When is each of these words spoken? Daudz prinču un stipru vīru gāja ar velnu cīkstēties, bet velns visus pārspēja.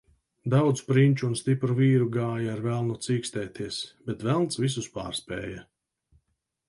Daudz 0.51 0.79
prinču 0.85 1.27
un 1.31 1.35
stipru 1.41 1.75
vīru 1.79 2.07
gāja 2.15 2.55
ar 2.55 2.63
velnu 2.69 2.97
cīkstēties, 3.09 3.79
bet 4.09 4.27
velns 4.31 4.61
visus 4.65 4.89
pārspēja. 4.97 5.63